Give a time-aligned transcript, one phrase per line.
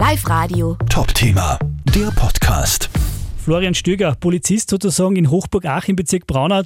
[0.00, 0.78] Live Radio.
[0.88, 1.58] Top-Thema,
[1.94, 2.88] der Podcast.
[3.36, 6.62] Florian Stöger, Polizist sozusagen in Hochburg-Ach im Bezirk Braunau.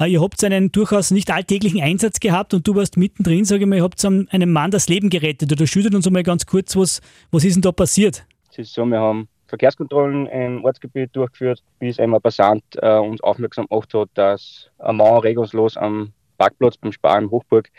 [0.00, 3.68] Äh, Ihr habt einen durchaus nicht alltäglichen Einsatz gehabt und du warst mittendrin, sage ich
[3.68, 5.52] mal, ihr habt einem Mann das Leben gerettet.
[5.52, 7.00] Oder schüttet uns einmal ganz kurz, was,
[7.30, 8.26] was ist denn da passiert?
[8.50, 13.22] Es ist so, wir haben Verkehrskontrollen im Ortsgebiet durchgeführt, bis einmal ein Passant äh, uns
[13.22, 17.70] aufmerksam gemacht hat, dass ein Mann regungslos am Parkplatz beim Spar in Hochburg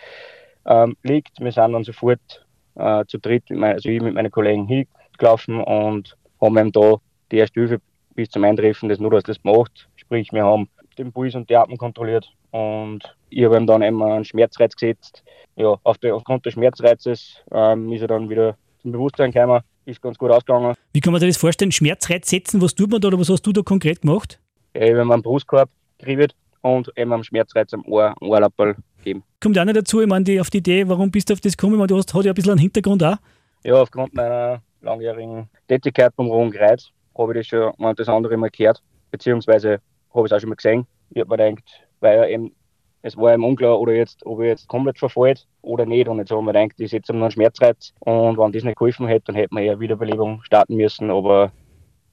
[0.66, 1.42] ähm, liegt.
[1.42, 2.43] Wir sind dann sofort
[2.76, 6.96] äh, zu dritt, also ich mit meinen Kollegen hingelaufen und haben ihm da
[7.32, 7.82] die erste Hilfe
[8.16, 9.90] bis zum Eintreffen des Notarztes gemacht.
[9.96, 14.02] Sprich, wir haben den Puls und die Atmung kontrolliert und ich habe ihm dann eben
[14.04, 15.24] einen Schmerzreiz gesetzt.
[15.56, 20.02] Ja, auf der, aufgrund des Schmerzreizes ähm, ist er dann wieder zum Bewusstsein gekommen, ist
[20.02, 20.76] ganz gut ausgegangen.
[20.94, 21.72] Wie kann man sich das vorstellen?
[21.72, 24.40] Schmerzreiz setzen, was tut man da oder was hast du da konkret gemacht?
[24.74, 26.28] Ich habe ihm einen Brustkorb gerieben
[26.62, 29.24] und eben am Schmerzreiz am Ohr, Ohrlappel gegeben.
[29.42, 31.58] Kommt auch nicht dazu, ich meine, die, auf die Idee, warum bist du auf das
[31.58, 31.74] gekommen?
[31.74, 33.18] Ich meine, du hast hat ja ein bisschen einen Hintergrund auch.
[33.64, 38.38] Ja, aufgrund meiner langjährigen Tätigkeit beim Rohen Kreuz habe ich das schon mal das andere
[38.38, 38.82] mal gehört,
[39.12, 39.80] beziehungsweise
[40.14, 40.88] habe ich es auch schon mal gesehen.
[41.10, 42.56] Ich habe mir gedacht, weil ja eben,
[43.02, 46.08] es war ihm unklar, oder jetzt, ob er jetzt komplett verfällt oder nicht.
[46.08, 47.94] Und jetzt haben wir gedacht, ich setze ihm noch einen Schmerzreiz.
[48.00, 51.12] Und wenn das nicht geholfen hätte, dann hätten wir ja Wiederbelebung starten müssen.
[51.12, 51.52] Aber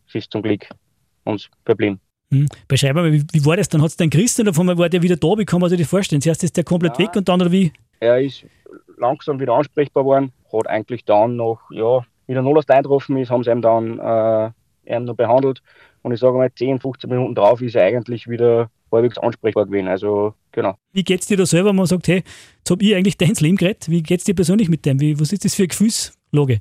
[0.09, 0.69] es ist zum Glück
[1.25, 2.01] uns verblieben.
[2.33, 2.47] Hm.
[2.69, 3.83] Beschreib mal, wie, wie war das dann?
[3.83, 5.29] Hat es den Christen oder auf einmal war der wieder da?
[5.37, 6.23] Wie kann man sich das vorstellen?
[6.23, 7.05] Zuerst ist der komplett Ja.
[7.07, 7.73] weg und dann oder wie?
[7.99, 8.45] Er ist
[8.99, 13.43] langsam wieder ansprechbar geworden, hat eigentlich dann noch, ja, wie der Notarzt eingetroffen ist, haben
[13.43, 14.51] sie ihm dann äh,
[14.95, 15.61] ihn noch behandelt.
[16.03, 19.89] Und ich sage mal, 10, 15 Minuten drauf ist er eigentlich wieder halbwegs ansprechbar gewesen.
[19.89, 20.77] Also, genau.
[20.93, 22.23] Wie geht's dir da selber, wenn man sagt, hey,
[22.59, 23.91] jetzt hab ich eigentlich dein Leben gerettet?
[23.91, 25.01] Wie geht's dir persönlich mit dem?
[25.01, 26.61] Wie, was ist das für eine Gefühlslage?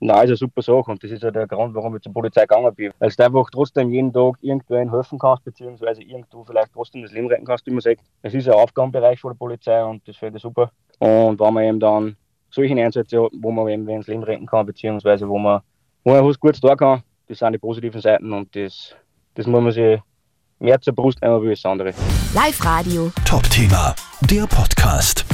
[0.00, 2.42] Nein, ist eine super Sache und das ist ja der Grund, warum ich zur Polizei
[2.42, 2.92] gegangen bin.
[2.98, 7.26] Weil du einfach trotzdem jeden Tag irgendwen helfen kannst, beziehungsweise irgendwo vielleicht trotzdem das Leben
[7.26, 8.02] retten kannst, wie man sagt.
[8.22, 10.70] Es ist ein Aufgabenbereich von der Polizei und das finde ich super.
[11.00, 12.16] Und wenn man eben dann
[12.50, 15.62] solche Einsätze hat, wo man eben wen das Leben retten kann, beziehungsweise wo man,
[16.04, 18.94] wo man was Gutes tun kann, das sind die positiven Seiten und das,
[19.34, 20.00] das muss man sich
[20.60, 21.92] mehr zur Brust nehmen wie das andere.
[22.34, 23.10] Live Radio.
[23.24, 23.94] Top-Thema,
[24.30, 25.27] der Podcast.